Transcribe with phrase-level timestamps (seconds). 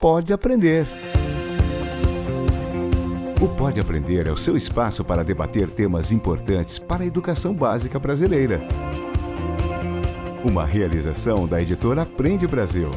[0.00, 0.86] Pode Aprender.
[3.42, 7.98] O Pode Aprender é o seu espaço para debater temas importantes para a educação básica
[7.98, 8.60] brasileira.
[10.48, 12.92] Uma realização da editora Aprende Brasil.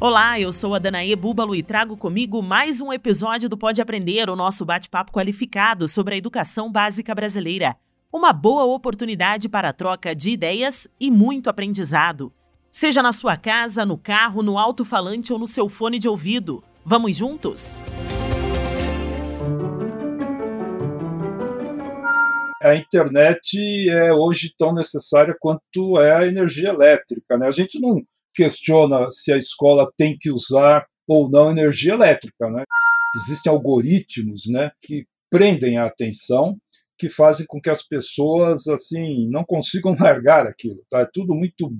[0.00, 4.28] Olá, eu sou a Danaê Búbalo e trago comigo mais um episódio do Pode Aprender,
[4.28, 7.76] o nosso bate-papo qualificado sobre a educação básica brasileira.
[8.12, 12.32] Uma boa oportunidade para a troca de ideias e muito aprendizado.
[12.74, 16.64] Seja na sua casa, no carro, no alto-falante ou no seu fone de ouvido.
[16.82, 17.76] Vamos juntos?
[22.62, 23.58] a internet
[23.90, 27.36] é hoje tão necessária quanto é a energia elétrica.
[27.36, 27.46] Né?
[27.48, 28.00] A gente não
[28.32, 32.48] questiona se a escola tem que usar ou não energia elétrica.
[32.48, 32.62] Né?
[33.16, 36.56] Existem algoritmos né, que prendem a atenção,
[36.96, 40.80] que fazem com que as pessoas assim não consigam largar aquilo.
[40.88, 41.00] Tá?
[41.00, 41.70] É tudo muito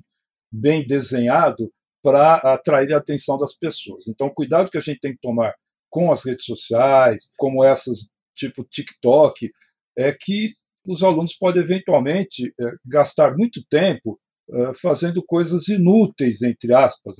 [0.52, 4.08] bem desenhado para atrair a atenção das pessoas.
[4.08, 5.54] Então, cuidado que a gente tem que tomar
[5.88, 9.50] com as redes sociais, como essas tipo TikTok,
[9.96, 10.52] é que
[10.86, 14.18] os alunos podem eventualmente é, gastar muito tempo
[14.50, 17.16] eh, fazendo coisas inúteis, entre aspas.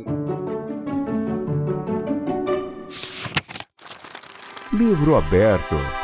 [4.73, 6.02] Livro aberto.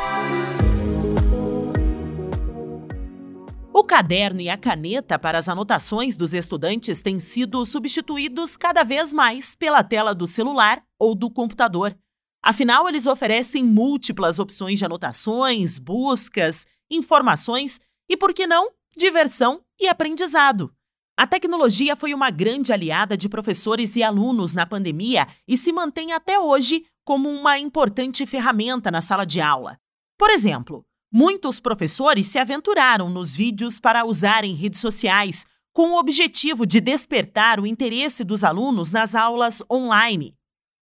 [3.79, 9.13] O caderno e a caneta para as anotações dos estudantes têm sido substituídos cada vez
[9.13, 11.97] mais pela tela do celular ou do computador.
[12.43, 19.87] Afinal, eles oferecem múltiplas opções de anotações, buscas, informações e, por que não, diversão e
[19.87, 20.73] aprendizado.
[21.17, 26.11] A tecnologia foi uma grande aliada de professores e alunos na pandemia e se mantém
[26.11, 29.79] até hoje como uma importante ferramenta na sala de aula.
[30.17, 36.65] Por exemplo, muitos professores se aventuraram nos vídeos para usarem redes sociais com o objetivo
[36.65, 40.35] de despertar o interesse dos alunos nas aulas online.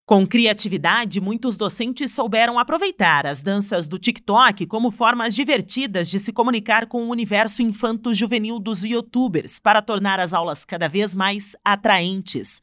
[0.07, 6.31] Com criatividade, muitos docentes souberam aproveitar as danças do TikTok como formas divertidas de se
[6.31, 12.61] comunicar com o universo infanto-juvenil dos youtubers para tornar as aulas cada vez mais atraentes.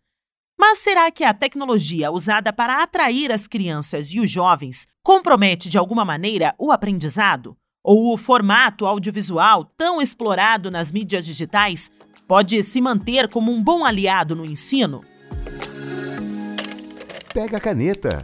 [0.59, 5.76] Mas será que a tecnologia usada para atrair as crianças e os jovens compromete de
[5.76, 7.56] alguma maneira o aprendizado?
[7.82, 11.91] Ou o formato audiovisual tão explorado nas mídias digitais
[12.26, 15.04] pode se manter como um bom aliado no ensino?
[17.34, 18.20] Pega a caneta.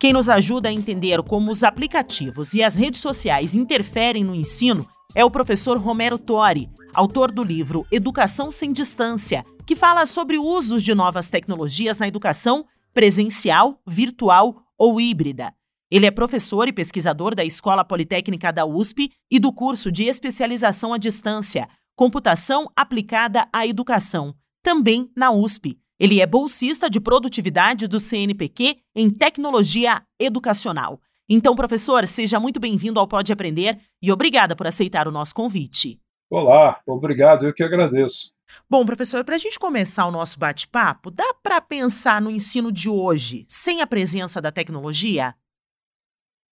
[0.00, 4.88] Quem nos ajuda a entender como os aplicativos e as redes sociais interferem no ensino
[5.14, 10.82] é o professor Romero Tori, autor do livro Educação sem Distância, que fala sobre usos
[10.82, 15.54] de novas tecnologias na educação presencial, virtual ou híbrida.
[15.90, 20.92] Ele é professor e pesquisador da Escola Politécnica da USP e do curso de especialização
[20.92, 25.78] à distância, Computação Aplicada à Educação, também na USP.
[25.98, 31.00] Ele é bolsista de produtividade do CNPq em Tecnologia Educacional.
[31.28, 36.00] Então, professor, seja muito bem-vindo ao Pode Aprender e obrigada por aceitar o nosso convite.
[36.32, 38.32] Olá, obrigado, eu que agradeço.
[38.68, 42.88] Bom, professor, para a gente começar o nosso bate-papo, dá para pensar no ensino de
[42.88, 45.34] hoje sem a presença da tecnologia?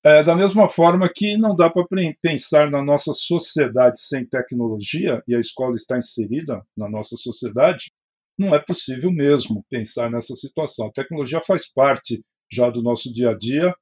[0.04, 1.84] É, da mesma forma que não dá para
[2.20, 7.92] pensar na nossa sociedade sem tecnologia, e a escola está inserida na nossa sociedade,
[8.36, 10.88] não é possível mesmo pensar nessa situação.
[10.88, 13.72] A tecnologia faz parte já do nosso dia a dia,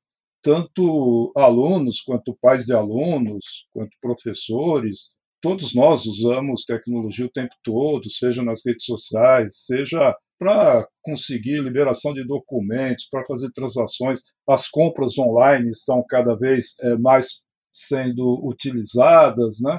[0.43, 8.09] tanto alunos, quanto pais de alunos, quanto professores, todos nós usamos tecnologia o tempo todo,
[8.11, 14.21] seja nas redes sociais, seja para conseguir liberação de documentos, para fazer transações.
[14.49, 19.79] As compras online estão cada vez é, mais sendo utilizadas, né?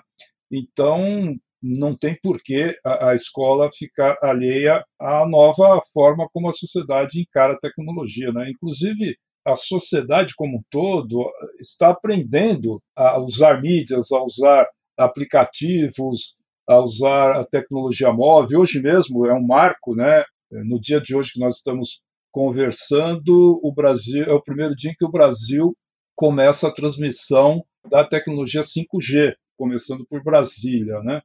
[0.52, 6.54] Então, não tem por que a, a, escola ficar alheia à nova forma como a
[6.54, 8.32] sociedade encara a tecnologia.
[8.32, 8.52] Né?
[8.52, 9.16] Inclusive,
[9.46, 11.30] a sociedade como um todo
[11.60, 14.68] está aprendendo a usar mídias, a usar
[14.98, 16.38] aplicativos,
[16.68, 18.60] a usar a tecnologia móvel.
[18.60, 20.24] Hoje mesmo é um marco, né?
[20.52, 22.02] No dia de hoje que nós estamos
[22.32, 25.76] conversando, o Brasil é o primeiro dia em que o Brasil
[26.16, 31.22] começa a transmissão da tecnologia 5G, começando por Brasília, né?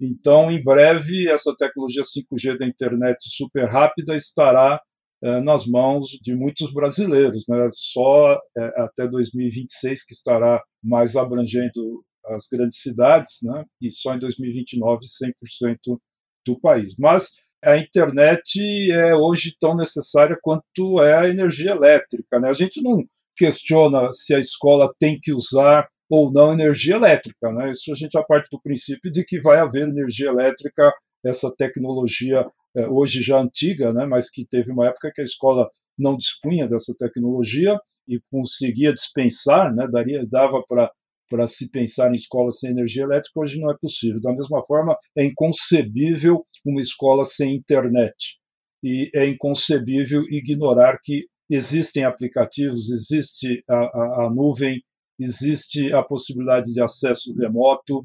[0.00, 4.80] Então, em breve, essa tecnologia 5G da internet super rápida estará
[5.22, 7.68] é, nas mãos de muitos brasileiros, né?
[7.72, 13.64] Só é, até 2026 que estará mais abrangendo as grandes cidades, né?
[13.80, 15.98] E só em 2029 100%
[16.46, 16.96] do país.
[16.98, 17.32] Mas
[17.62, 22.38] a internet é hoje tão necessária quanto é a energia elétrica.
[22.38, 22.48] Né?
[22.48, 23.04] A gente não
[23.36, 27.52] questiona se a escola tem que usar ou não energia elétrica.
[27.52, 27.72] Né?
[27.72, 30.92] Isso a gente já parte do princípio de que vai haver energia elétrica,
[31.24, 32.46] essa tecnologia
[32.76, 34.06] é, hoje já antiga, né?
[34.06, 37.76] mas que teve uma época que a escola não dispunha dessa tecnologia
[38.06, 39.86] e conseguia dispensar, né?
[39.86, 40.90] Daria, dava para
[41.28, 44.20] para se pensar em escola sem energia elétrica, hoje não é possível.
[44.20, 48.38] Da mesma forma, é inconcebível uma escola sem internet.
[48.82, 54.82] E é inconcebível ignorar que existem aplicativos, existe a, a, a nuvem,
[55.18, 58.04] existe a possibilidade de acesso remoto,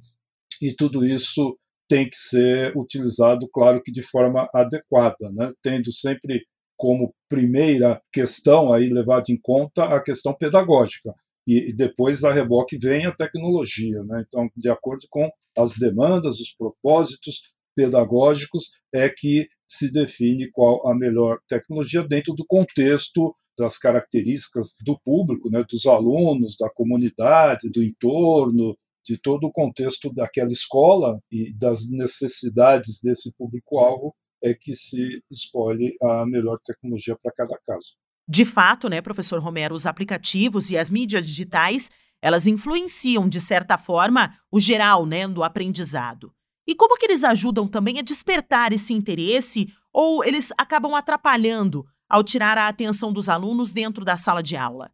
[0.62, 5.50] e tudo isso tem que ser utilizado, claro que de forma adequada, né?
[5.62, 6.44] tendo sempre
[6.78, 11.14] como primeira questão aí levada em conta a questão pedagógica
[11.45, 14.04] e, depois a reboque vem a tecnologia.
[14.04, 14.24] Né?
[14.28, 20.95] Então, de acordo com as demandas, os propósitos pedagógicos, é que se define qual a
[20.95, 27.84] melhor tecnologia dentro do contexto das características do público, né, dos alunos, da comunidade, do
[27.84, 28.75] entorno,
[29.06, 35.96] de todo o contexto daquela escola e das necessidades desse público-alvo é que se escolhe
[36.01, 37.96] a melhor tecnologia para cada caso.
[38.28, 41.92] De fato, né, professor Romero, os aplicativos e as mídias digitais,
[42.22, 46.34] elas influenciam, de certa forma, o geral né, do aprendizado.
[46.66, 52.24] E como que eles ajudam também a despertar esse interesse ou eles acabam atrapalhando ao
[52.24, 54.90] tirar a atenção dos alunos dentro da sala de aula?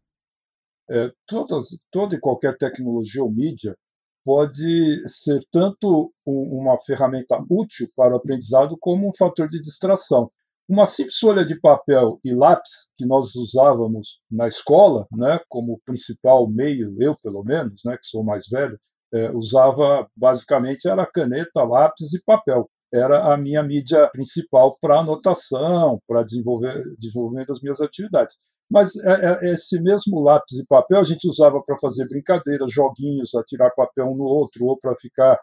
[0.90, 3.76] É, todas, toda e qualquer tecnologia ou mídia
[4.24, 10.30] pode ser tanto uma ferramenta útil para o aprendizado como um fator de distração.
[10.70, 16.48] Uma simples folha de papel e lápis que nós usávamos na escola, né, como principal
[16.48, 18.78] meio, eu pelo menos, né, que sou mais velho,
[19.12, 22.70] é, usava basicamente era caneta, lápis e papel.
[22.94, 28.36] Era a minha mídia principal para anotação, para desenvolver desenvolvimento das minhas atividades.
[28.70, 33.34] Mas é, é, esse mesmo lápis e papel a gente usava para fazer brincadeiras, joguinhos,
[33.34, 35.36] atirar papel um no outro, ou para ficar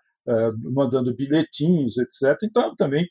[0.73, 2.37] mandando bilhetinhos, etc.
[2.43, 3.05] Então também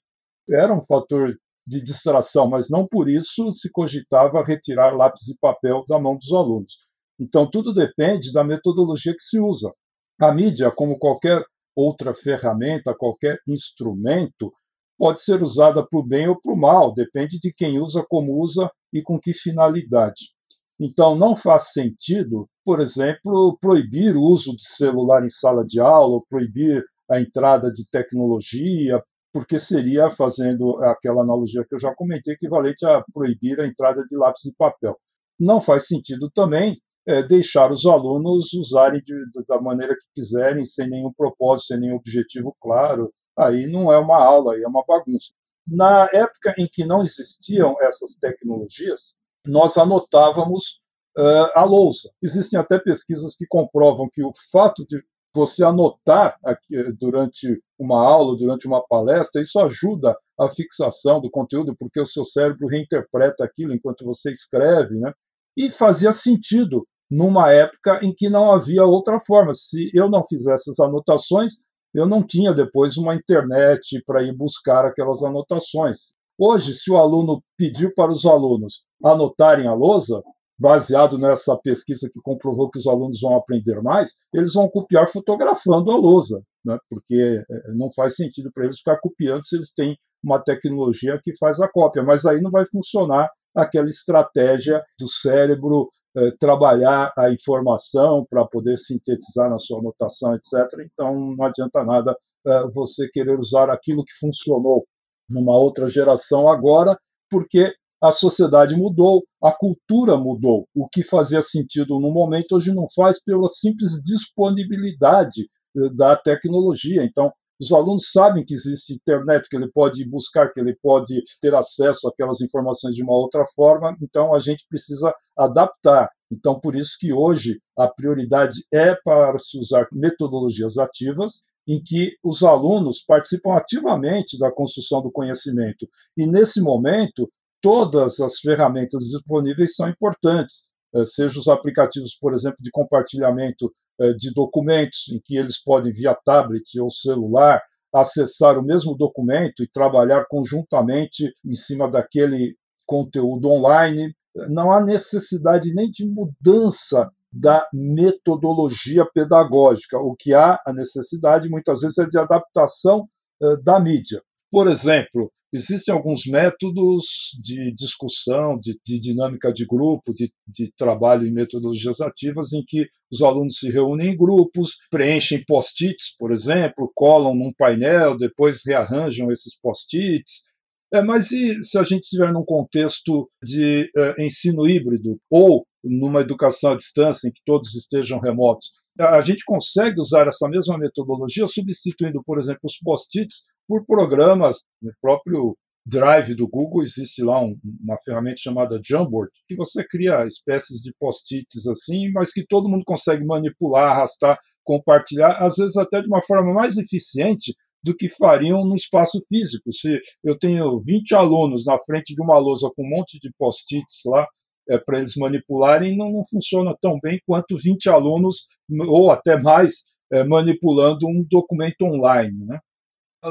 [0.51, 1.35] era um fator
[1.67, 6.33] de distração, mas não por isso se cogitava retirar lápis e papel da mão dos
[6.33, 6.87] alunos.
[7.19, 9.73] Então, tudo depende da metodologia que se usa.
[10.21, 11.43] A mídia, como qualquer
[11.75, 14.53] outra ferramenta, qualquer instrumento,
[14.99, 18.41] pode ser usada para o bem ou para o mal, depende de quem usa, como
[18.41, 20.33] usa e com que finalidade.
[20.79, 26.21] Então, não faz sentido, por exemplo, proibir o uso de celular em sala de aula,
[26.29, 29.03] proibir a entrada de tecnologia,
[29.37, 34.17] porque seria, fazendo aquela analogia que eu já comentei, equivalente a proibir a entrada de
[34.17, 34.99] lápis e papel.
[35.39, 39.15] Não faz sentido também é, deixar os alunos usarem de,
[39.47, 43.13] da maneira que quiserem, sem nenhum propósito, sem nenhum objetivo claro.
[43.39, 45.35] Aí não é uma aula, aí é uma bagunça.
[45.67, 50.81] Na época em que não existiam essas tecnologias, nós anotávamos
[51.19, 52.11] uh, a lousa.
[52.23, 55.05] Existem até pesquisas que comprovam que o fato de
[55.37, 61.77] você anotar aqui, durante uma aula, durante uma palestra, isso ajuda a fixação do conteúdo,
[61.79, 65.13] porque o seu cérebro reinterpreta aquilo enquanto você escreve, né?
[65.57, 69.55] E fazia sentido numa época em que não havia outra forma.
[69.55, 71.53] Se eu não fizesse as anotações,
[71.95, 76.15] eu não tinha depois uma internet para ir buscar aquelas anotações.
[76.39, 80.23] Hoje, se o aluno pedir para os alunos anotarem a lousa,
[80.59, 85.91] baseado nessa pesquisa que comprovou que os alunos vão aprender mais, eles vão copiar fotografando
[85.91, 86.79] a lousa, né?
[86.89, 91.37] porque é, não faz sentido para eles ficar copiando se eles têm uma tecnologia que
[91.37, 97.31] faz a cópia, mas aí não vai funcionar aquela estratégia do cérebro eh, trabalhar a
[97.31, 100.81] informação para poder sintetizar na sua anotação, etc.
[100.81, 104.87] Então não adianta nada eh, você querer usar aquilo que funcionou
[105.29, 106.99] numa outra geração agora,
[107.31, 110.69] porque a sociedade mudou, a cultura mudou.
[110.75, 117.05] O que fazia sentido no momento hoje não faz pela simples disponibilidade eh, da tecnologia.
[117.05, 121.55] Então, os alunos sabem que existe internet, que ele pode buscar, que ele pode ter
[121.55, 126.11] acesso àquelas informações de uma outra forma, então a gente precisa adaptar.
[126.31, 132.13] Então, por isso que hoje a prioridade é para se usar metodologias ativas em que
[132.23, 135.89] os alunos participam ativamente da construção do conhecimento.
[136.17, 137.29] E nesse momento,
[137.61, 144.13] todas as ferramentas disponíveis são importantes, eh, seja os aplicativos, por exemplo, de compartilhamento eh,
[144.15, 147.63] de documentos, em que eles podem, via tablet ou celular,
[147.95, 152.55] acessar o mesmo documento e trabalhar conjuntamente em cima daquele
[152.87, 154.15] conteúdo online.
[154.49, 159.99] Não há necessidade nem de mudança da metodologia pedagógica.
[159.99, 163.09] O que há a necessidade, muitas vezes, é de adaptação
[163.43, 164.23] eh, da mídia.
[164.51, 167.05] Por exemplo, Existem alguns métodos
[167.41, 172.87] de discussão, de, de dinâmica de grupo, de, de, trabalho em metodologias ativas, em que
[173.11, 179.31] os alunos se reúnem em grupos, preenchem post-its, por exemplo, colam num painel, depois rearranjam
[179.31, 180.45] esses post-its.
[180.93, 186.21] É, mas e se a gente estiver num contexto de é, ensino híbrido ou numa
[186.21, 188.71] educação à distância em que todos estejam remotos?
[188.99, 194.93] A gente consegue usar essa mesma metodologia substituindo, por exemplo, os post-its por programas, no
[195.01, 195.57] próprio
[195.87, 200.93] Drive do Google existe lá um, uma ferramenta chamada Jamboard, que você cria espécies de
[200.99, 206.21] post-its assim, mas que todo mundo consegue manipular, arrastar, compartilhar, às vezes até de uma
[206.23, 207.55] forma mais eficiente
[207.85, 209.71] do que fariam no espaço físico.
[209.71, 214.01] Se eu tenho 20 alunos na frente de uma lousa com um monte de post-its
[214.07, 214.27] lá,
[214.69, 218.49] é, para eles manipularem, não, não, funciona tão bem quanto 20 alunos,
[218.89, 222.45] ou até mais, é, manipulando um documento online.
[222.45, 222.59] Né?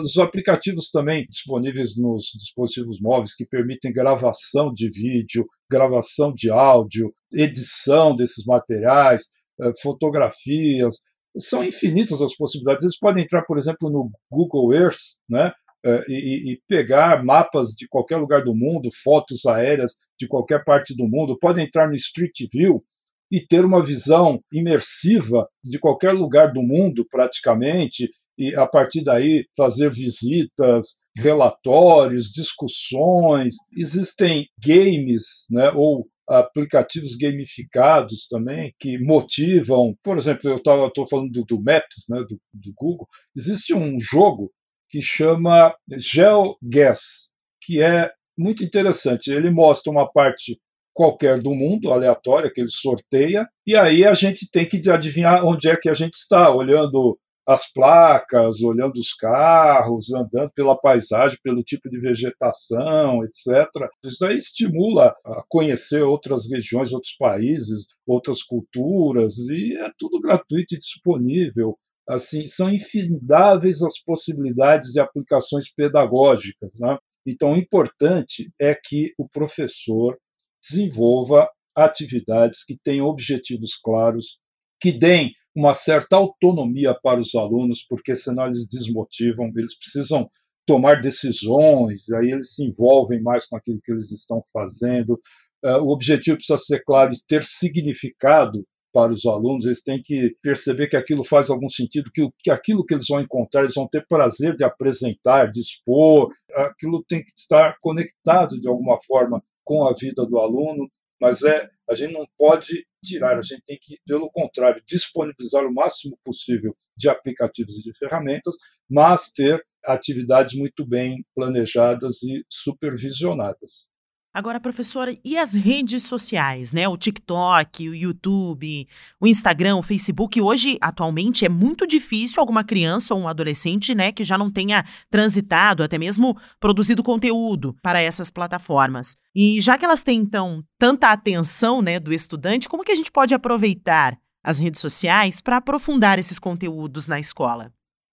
[0.03, 7.13] Os aplicativos também disponíveis nos dispositivos móveis que permitem gravação de vídeo, gravação de áudio,
[7.33, 10.97] edição desses materiais, eh, fotografias,
[11.39, 12.83] são infinitas as possibilidades.
[12.83, 15.53] Eles podem entrar, por exemplo, no Google Earth, né?
[15.85, 20.95] Eh, e, e, pegar mapas de qualquer lugar do mundo, fotos aéreas de qualquer parte
[20.95, 22.83] do mundo, podem entrar no Street View
[23.31, 29.45] e ter uma visão imersiva de qualquer lugar do mundo, praticamente, e a partir daí
[29.57, 33.53] fazer visitas, relatórios, discussões.
[33.77, 39.95] Existem games, né, ou aplicativos gamificados também que motivam.
[40.03, 43.07] Por exemplo, eu estou falando do, do Maps, né, do, do, Google.
[43.35, 44.51] Existe um jogo
[44.89, 47.29] que chama GeoGuess,
[47.61, 49.31] que é muito interessante.
[49.31, 50.59] Ele mostra uma parte
[50.93, 55.69] qualquer do mundo, aleatória, que ele sorteia, e aí a gente tem que adivinhar onde
[55.69, 61.63] é que a gente está, olhando as placas, olhando os carros, andando pela paisagem, pelo
[61.63, 63.69] tipo de vegetação, etc.
[64.03, 70.73] Isso daí estimula a conhecer outras regiões, outros países, outras culturas, e é tudo gratuito
[70.73, 71.77] e disponível.
[72.07, 76.79] Assim, são infindáveis as possibilidades de aplicações pedagógicas.
[76.79, 76.97] Né?
[77.25, 80.17] Então, o importante é que o professor
[80.61, 84.39] desenvolva atividades que tenham objetivos claros,
[84.79, 90.29] que deem uma certa autonomia para os alunos, porque senão eles desmotivam, eles precisam
[90.65, 95.19] tomar decisões, aí eles se envolvem mais com aquilo que eles estão fazendo.
[95.63, 100.37] Uh, o objetivo precisa ser claro e ter significado para os alunos, eles têm que
[100.41, 103.89] perceber que aquilo faz algum sentido, que, que aquilo que eles vão encontrar, eles vão
[103.89, 109.85] ter prazer de apresentar, de expor, aquilo tem que estar conectado de alguma forma com
[109.85, 113.99] a vida do aluno, mas é a gente não pode tirar, a gente tem que,
[114.05, 118.55] pelo contrário, disponibilizar o máximo possível de aplicativos e de ferramentas,
[118.89, 123.87] mas ter atividades muito bem planejadas e supervisionadas.
[124.35, 126.89] Agora, professora, e as redes sociais, né?
[126.89, 128.85] O TikTok, o YouTube,
[129.17, 130.41] o Instagram, o Facebook.
[130.41, 134.83] Hoje, atualmente, é muito difícil alguma criança ou um adolescente, né, que já não tenha
[135.09, 139.15] transitado, até mesmo produzido conteúdo para essas plataformas.
[139.33, 143.13] E já que elas têm, então, tanta atenção, né, do estudante, como que a gente
[143.13, 147.71] pode aproveitar as redes sociais para aprofundar esses conteúdos na escola?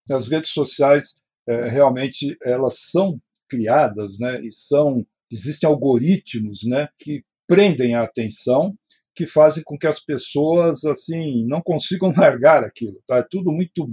[0.09, 1.17] As redes sociais,
[1.49, 8.75] é, realmente, elas são criadas, né, e são existem algoritmos né, que prendem a atenção,
[9.15, 12.99] que fazem com que as pessoas assim não consigam largar aquilo.
[13.07, 13.19] Tá?
[13.19, 13.93] É tudo muito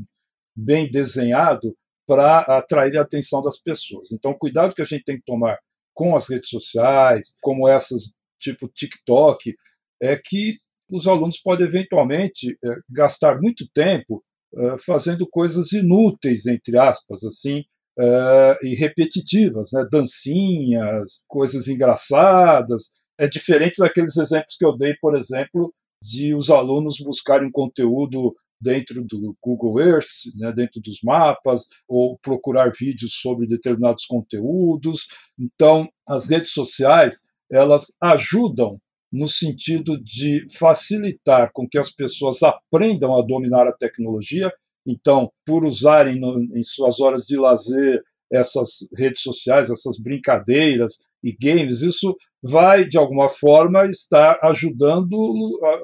[0.55, 1.75] bem desenhado
[2.07, 4.11] para atrair a atenção das pessoas.
[4.11, 5.59] Então, cuidado que a gente tem que tomar
[5.93, 9.53] com as redes sociais, como essas tipo TikTok,
[10.01, 10.57] é que
[10.89, 14.23] os alunos podem eventualmente é, gastar muito tempo
[14.55, 17.63] é, fazendo coisas inúteis, entre aspas, assim,
[17.99, 19.85] uh, e repetitivas, né?
[19.91, 22.91] dancinhas, coisas engraçadas.
[23.17, 29.03] É diferente daqueles exemplos que eu dei, por exemplo, de os alunos buscarem conteúdo dentro
[29.03, 35.07] do Google Earth, né, dentro dos mapas, ou procurar vídeos sobre determinados conteúdos.
[35.37, 38.79] Então, as redes sociais elas ajudam
[39.11, 44.51] no sentido de facilitar com que as pessoas aprendam a dominar a tecnologia
[44.85, 51.35] então, por usarem no, em suas horas de lazer essas redes sociais, essas brincadeiras e
[51.35, 55.17] games, isso vai, de alguma forma, estar ajudando,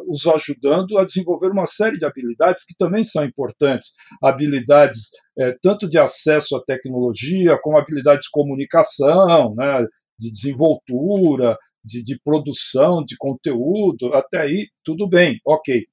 [0.08, 3.94] os ajudando a desenvolver uma série de habilidades que também são importantes.
[4.24, 9.86] Habilidades é, tanto de acesso à tecnologia, como habilidades de comunicação, né,
[10.18, 15.84] de desenvoltura, de, de produção de conteúdo, até aí tudo bem, ok.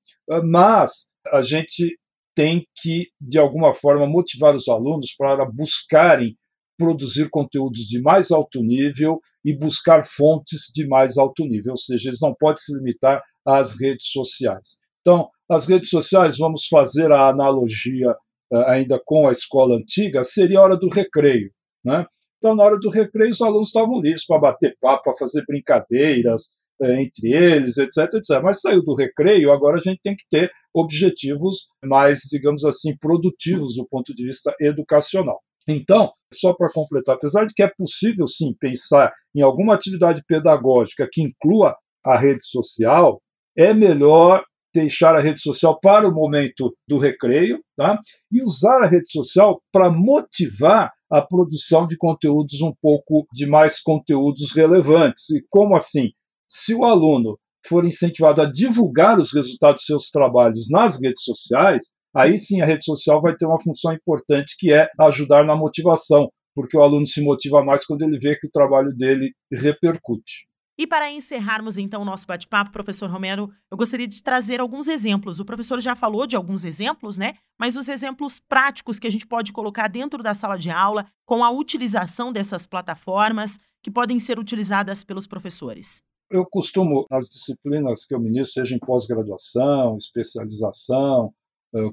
[0.44, 1.98] Mas a gente
[2.34, 6.36] tem que, de alguma forma, motivar os alunos para buscarem
[6.78, 12.08] produzir conteúdos de mais alto nível e buscar fontes de mais alto nível, ou seja,
[12.08, 14.78] eles não podem se limitar às redes sociais.
[15.00, 18.10] Então, as redes sociais, vamos fazer a analogia
[18.52, 21.50] uh, ainda com a escola antiga, seria a hora do recreio.
[21.84, 22.06] Né?
[22.38, 26.54] Então, na hora do recreio, os alunos estavam livres para bater papo, para fazer brincadeiras,
[26.80, 28.42] entre eles, etc, etc.
[28.42, 33.76] Mas saiu do recreio, agora a gente tem que ter objetivos mais, digamos assim, produtivos
[33.76, 35.40] do ponto de vista educacional.
[35.68, 41.08] Então, só para completar, apesar de que é possível sim pensar em alguma atividade pedagógica
[41.10, 43.20] que inclua a rede social,
[43.56, 47.98] é melhor deixar a rede social para o momento do recreio tá?
[48.30, 53.80] e usar a rede social para motivar a produção de conteúdos um pouco de mais
[53.80, 55.28] conteúdos relevantes.
[55.30, 56.10] E como assim?
[56.54, 61.94] Se o aluno for incentivado a divulgar os resultados dos seus trabalhos nas redes sociais,
[62.14, 66.28] aí sim a rede social vai ter uma função importante que é ajudar na motivação,
[66.54, 70.46] porque o aluno se motiva mais quando ele vê que o trabalho dele repercute.
[70.78, 75.40] E para encerrarmos então o nosso bate-papo, professor Romero, eu gostaria de trazer alguns exemplos.
[75.40, 77.32] O professor já falou de alguns exemplos, né?
[77.58, 81.42] Mas os exemplos práticos que a gente pode colocar dentro da sala de aula com
[81.42, 86.02] a utilização dessas plataformas que podem ser utilizadas pelos professores.
[86.32, 91.30] Eu costumo, nas disciplinas que eu ministro, seja em pós-graduação, especialização,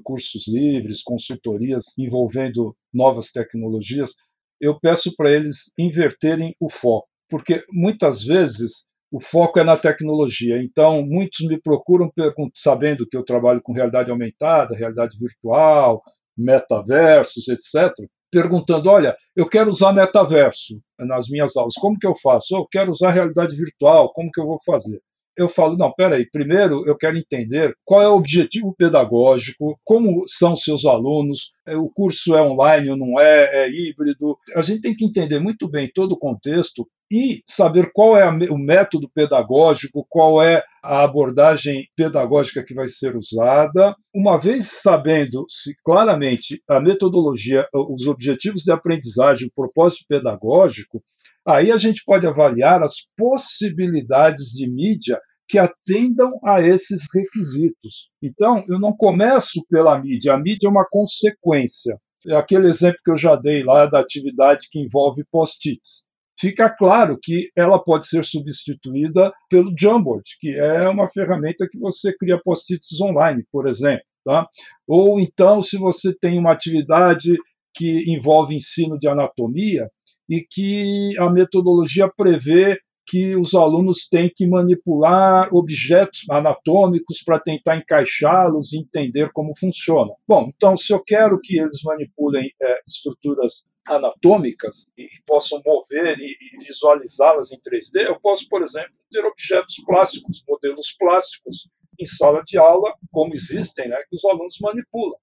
[0.02, 4.14] cursos livres, consultorias envolvendo novas tecnologias,
[4.58, 10.62] eu peço para eles inverterem o foco, porque muitas vezes o foco é na tecnologia.
[10.62, 12.10] Então, muitos me procuram
[12.54, 16.02] sabendo que eu trabalho com realidade aumentada, realidade virtual,
[16.36, 17.92] metaversos, etc
[18.30, 22.56] perguntando: olha, eu quero usar metaverso nas minhas aulas, como que eu faço?
[22.56, 25.00] Eu quero usar realidade virtual, como que eu vou fazer?
[25.40, 30.54] Eu falo, não, peraí, primeiro eu quero entender qual é o objetivo pedagógico, como são
[30.54, 34.36] seus alunos, é, o curso é online ou não é, é híbrido.
[34.54, 38.58] A gente tem que entender muito bem todo o contexto e saber qual é o
[38.58, 43.96] método pedagógico, qual é a abordagem pedagógica que vai ser usada.
[44.14, 51.02] Uma vez sabendo se claramente a metodologia, os objetivos de aprendizagem, o propósito pedagógico,
[51.46, 55.18] aí a gente pode avaliar as possibilidades de mídia
[55.50, 58.10] que atendam a esses requisitos.
[58.22, 61.98] Então, eu não começo pela mídia, a mídia é uma consequência.
[62.26, 66.04] É aquele exemplo que eu já dei lá da atividade que envolve post-its
[66.40, 72.16] fica claro que ela pode ser substituída pelo Jamboard, que é uma ferramenta que você
[72.16, 74.04] cria post-its online, por exemplo.
[74.24, 74.46] Tá?
[74.88, 77.36] Ou então, se você tem uma atividade
[77.74, 79.88] que envolve ensino de anatomia
[80.28, 82.78] e que a metodologia prevê
[83.10, 90.12] que os alunos têm que manipular objetos anatômicos para tentar encaixá-los e entender como funciona.
[90.28, 96.36] Bom, então, se eu quero que eles manipulem é, estruturas anatômicas e possam mover e,
[96.54, 101.68] e visualizá-las em 3D, eu posso, por exemplo, ter objetos plásticos, modelos plásticos
[101.98, 105.18] em sala de aula, como existem, né, que os alunos manipulam.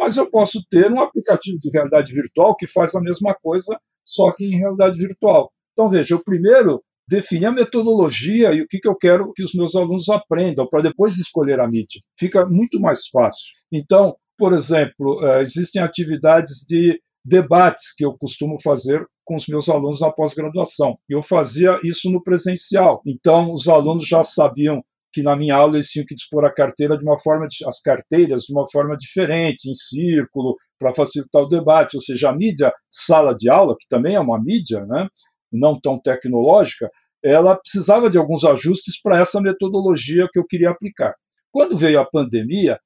[0.00, 4.32] Mas eu posso ter um aplicativo de realidade virtual que faz a mesma coisa, só
[4.32, 5.52] que em realidade virtual.
[5.74, 9.54] Então, veja, eu primeiro definir a metodologia e o que, que eu quero que os
[9.54, 12.00] meus alunos aprendam, para depois escolher a mídia.
[12.18, 13.52] Fica muito mais fácil.
[13.72, 19.68] Então, por exemplo, eh, existem atividades de debates que eu costumo fazer com os meus
[19.68, 20.96] alunos na pós-graduação.
[21.08, 23.02] Eu fazia isso no presencial.
[23.04, 26.96] Então, os alunos já sabiam que na minha aula eles tinham que dispor a carteira
[26.96, 31.96] de uma forma as carteiras de uma forma diferente, em círculo, para facilitar o debate,
[31.96, 35.08] ou seja, a mídia sala de aula, que também é uma mídia, né,
[35.52, 36.90] não tão tecnológica,
[37.22, 41.14] ela precisava de alguns ajustes para essa metodologia que eu queria aplicar.
[41.50, 42.78] Quando veio a pandemia,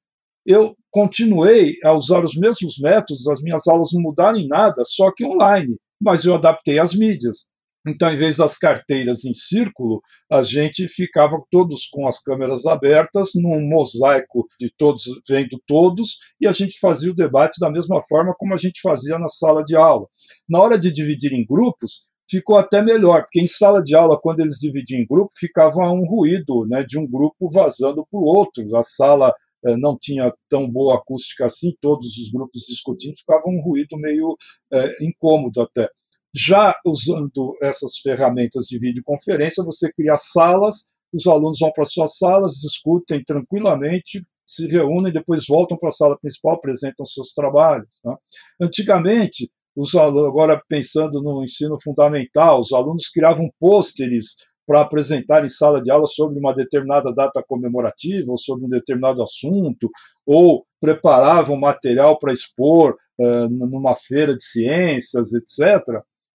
[0.45, 5.11] eu continuei a usar os mesmos métodos, as minhas aulas não mudaram em nada, só
[5.11, 7.51] que online, mas eu adaptei as mídias.
[7.85, 13.31] Então, em vez das carteiras em círculo, a gente ficava todos com as câmeras abertas,
[13.33, 18.35] num mosaico de todos vendo todos, e a gente fazia o debate da mesma forma
[18.37, 20.05] como a gente fazia na sala de aula.
[20.47, 24.39] Na hora de dividir em grupos, ficou até melhor, porque em sala de aula, quando
[24.39, 28.63] eles dividiam em grupo, ficava um ruído né, de um grupo vazando para o outro.
[28.77, 29.33] A sala
[29.65, 34.37] eh, não tinha tão boa acústica assim, todos os grupos discutindo, ficava um ruído meio
[34.71, 35.89] é, incômodo até.
[36.33, 42.53] Já usando essas ferramentas de videoconferência, você cria salas, os alunos vão para suas salas,
[42.53, 47.89] discutem tranquilamente, se reúnem, depois voltam para a sala principal, apresentam seus trabalhos.
[48.03, 48.15] Né?
[48.61, 55.49] Antigamente, os alunos, agora pensando no ensino fundamental, os alunos criavam pôsteres para apresentar em
[55.49, 59.89] sala de aula sobre uma determinada data comemorativa ou sobre um determinado assunto,
[60.25, 65.83] ou preparavam material para expor uh, numa feira de ciências, etc.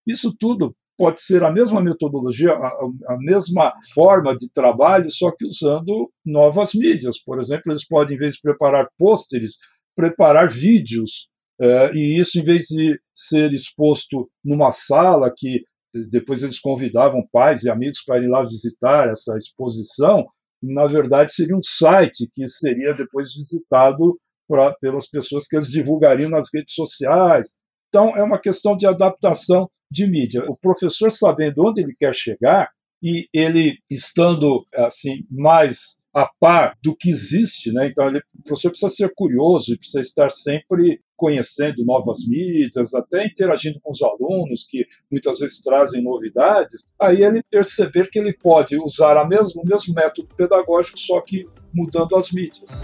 [0.07, 2.69] Isso tudo pode ser a mesma metodologia, a,
[3.09, 7.23] a, mesma forma de trabalho, só que usando novas mídias.
[7.23, 9.59] Por exemplo, eles podem, em vez de preparar pôsteres,
[9.95, 11.29] preparar vídeos.
[11.61, 15.65] É, e isso, em vez de ser exposto numa sala que
[16.11, 20.27] depois eles convidavam pais e amigos para ir lá visitar essa exposição,
[20.63, 26.31] na verdade seria um site que seria depois visitado pra, pelas pessoas que eles divulgariam
[26.31, 27.55] nas redes sociais.
[27.89, 30.45] Então, é uma questão de adaptação de mídia.
[30.49, 32.69] O professor sabendo onde ele quer chegar
[33.03, 37.89] e ele estando assim mais a par do que existe, né?
[37.89, 43.27] Então ele, o professor precisa ser curioso e precisa estar sempre conhecendo novas mídias, até
[43.27, 46.93] interagindo com os alunos que muitas vezes trazem novidades.
[47.01, 51.47] Aí ele perceber que ele pode usar a mesmo, o mesmo método pedagógico, só que
[51.75, 52.83] mudando as mídias.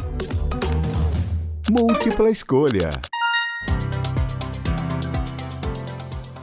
[1.70, 2.90] Múltipla escolha.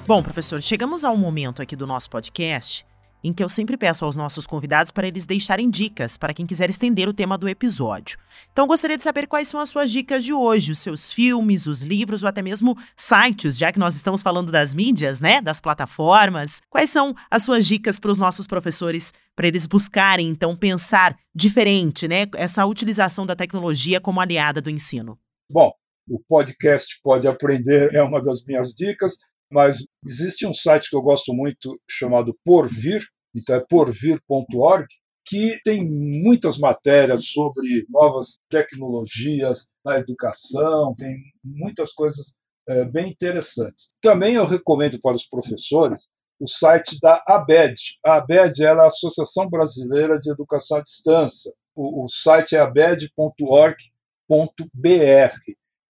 [0.08, 2.88] Bom, professor, chegamos a um momento aqui do nosso podcast
[3.23, 6.69] em que eu sempre peço aos nossos convidados para eles deixarem dicas para quem quiser
[6.69, 8.17] estender o tema do episódio.
[8.51, 11.82] Então, gostaria de saber quais são as suas dicas de hoje, os seus filmes, os
[11.82, 16.62] livros ou até mesmo sites, já que nós estamos falando das mídias, né, das plataformas.
[16.69, 22.08] Quais são as suas dicas para os nossos professores para eles buscarem então pensar diferente,
[22.08, 25.17] né, essa utilização da tecnologia como aliada do ensino?
[25.51, 25.71] Bom,
[26.10, 29.19] o podcast Pode Aprender é uma das minhas dicas
[29.51, 33.03] mas existe um site que eu gosto muito chamado Porvir,
[33.35, 34.88] então é porvir.org,
[35.25, 42.35] que tem muitas matérias sobre novas tecnologias na educação, tem muitas coisas
[42.67, 43.93] é, bem interessantes.
[44.01, 46.09] Também eu recomendo para os professores
[46.39, 47.75] o site da ABED.
[48.03, 51.51] A ABED é a Associação Brasileira de Educação à Distância.
[51.75, 53.79] O, o site é abed.org.br.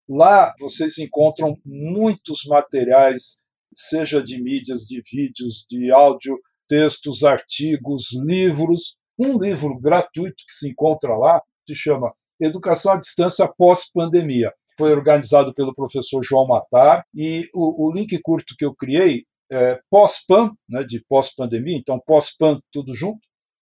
[0.09, 3.43] Lá vocês encontram muitos materiais
[3.73, 8.97] seja de mídias, de vídeos, de áudio, textos, artigos, livros.
[9.17, 14.51] Um livro gratuito que se encontra lá se chama Educação à Distância Pós-Pandemia.
[14.77, 19.79] Foi organizado pelo professor João Matar e o, o link curto que eu criei é
[19.89, 23.19] pós-pan, né, de pós-pandemia, então pós-pan tudo junto,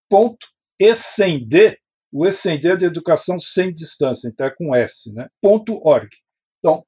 [0.10, 0.46] ponto,
[0.78, 1.78] e sem D,
[2.12, 5.80] o E sem D é de educação sem distância, então é com S, né, ponto
[5.88, 6.10] org.
[6.60, 6.84] Então,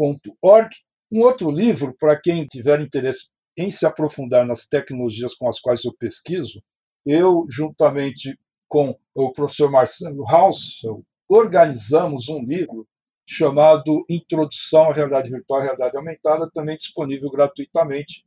[0.00, 5.84] um outro livro, para quem tiver interesse em se aprofundar nas tecnologias com as quais
[5.84, 6.62] eu pesquiso,
[7.04, 12.86] eu, juntamente com o professor Marcelo Hausel, organizamos um livro
[13.26, 18.24] chamado Introdução à Realidade Virtual e Realidade Aumentada, também disponível gratuitamente.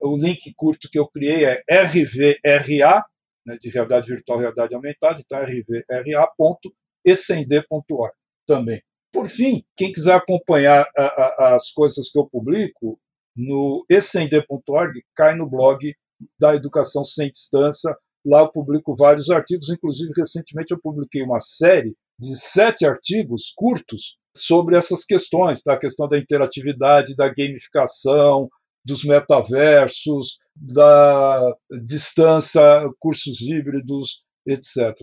[0.00, 3.04] O link curto que eu criei é RVRA,
[3.44, 8.14] né, de Realidade Virtual e Realidade Aumentada, então rvra.escend.org
[8.46, 8.82] também.
[9.12, 12.98] Por fim, quem quiser acompanhar a, a, as coisas que eu publico,
[13.36, 15.94] no escend.org, cai no blog
[16.38, 17.96] da Educação Sem Distância.
[18.24, 24.18] Lá eu publico vários artigos, inclusive recentemente eu publiquei uma série de sete artigos curtos
[24.34, 25.74] sobre essas questões, tá?
[25.74, 28.48] a questão da interatividade, da gamificação,
[28.84, 32.62] dos metaversos, da distância,
[32.98, 34.94] cursos híbridos, etc.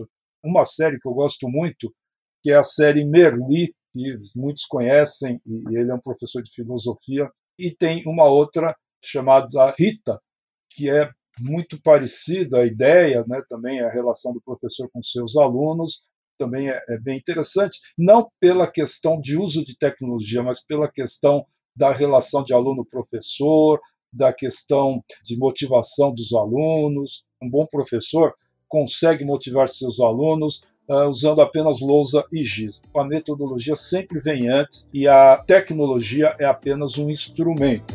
[0.42, 1.94] Uma série que eu gosto muito,
[2.42, 7.30] que é a série Merli, que muitos conhecem, e ele é um professor de filosofia,
[7.56, 10.20] e tem uma outra chamada Rita,
[10.68, 16.02] que é muito parecida a ideia, né, também a relação do professor com seus alunos,
[16.36, 21.46] também é, é bem interessante, não pela questão de uso de tecnologia, mas pela questão
[21.76, 23.80] da relação de aluno-professor,
[24.12, 27.24] da questão de motivação dos alunos.
[27.40, 28.34] Um bom professor
[28.68, 32.82] consegue motivar seus alunos uh, usando apenas lousa e giz.
[32.96, 37.94] A metodologia sempre vem antes e a tecnologia é apenas um instrumento.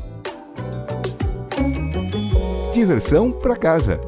[2.73, 3.99] Diversão para casa.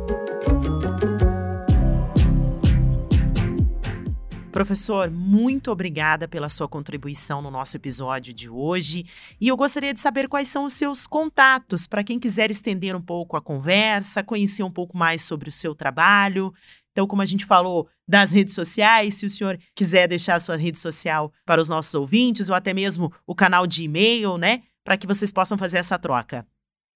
[4.52, 9.06] Professor, muito obrigada pela sua contribuição no nosso episódio de hoje.
[9.39, 13.02] E eu gostaria de saber quais são os seus contatos para quem quiser estender um
[13.02, 16.54] pouco a conversa, conhecer um pouco mais sobre o seu trabalho.
[16.91, 20.58] Então, como a gente falou das redes sociais, se o senhor quiser deixar a sua
[20.58, 24.63] rede social para os nossos ouvintes, ou até mesmo o canal de e-mail, né?
[24.84, 26.45] Para que vocês possam fazer essa troca.